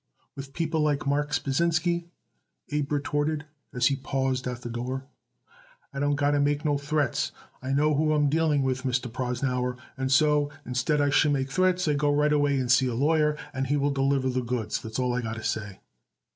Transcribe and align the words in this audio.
"With 0.35 0.53
people 0.53 0.81
like 0.81 1.05
Marks 1.05 1.37
Pasinsky," 1.37 2.07
Abe 2.71 2.91
retorted 2.91 3.45
as 3.71 3.85
he 3.85 3.95
paused 3.95 4.47
at 4.47 4.63
the 4.63 4.67
door, 4.71 5.05
"I 5.93 5.99
don't 5.99 6.15
got 6.15 6.31
to 6.31 6.39
make 6.39 6.65
no 6.65 6.79
threats. 6.79 7.31
I 7.61 7.71
know 7.71 7.93
who 7.93 8.11
I 8.11 8.15
am 8.15 8.27
dealing 8.27 8.63
with, 8.63 8.81
Mr. 8.81 9.11
Prosnauer, 9.13 9.77
and 9.95 10.11
so, 10.11 10.49
instead 10.65 11.01
I 11.01 11.11
should 11.11 11.33
make 11.33 11.51
threats 11.51 11.87
I 11.87 11.93
go 11.93 12.11
right 12.11 12.33
away 12.33 12.57
and 12.57 12.71
see 12.71 12.87
a 12.87 12.95
lawyer, 12.95 13.37
and 13.53 13.67
he 13.67 13.77
will 13.77 13.91
deliver 13.91 14.31
the 14.31 14.41
goods. 14.41 14.81
That's 14.81 14.97
all 14.97 15.13
I 15.13 15.21
got 15.21 15.35
to 15.35 15.43
say." 15.43 15.81